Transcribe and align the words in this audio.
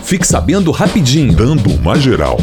Fique 0.01 0.25
sabendo 0.25 0.72
rapidinho. 0.72 1.33
Dando 1.33 1.69
uma 1.72 2.00
geral. 2.00 2.38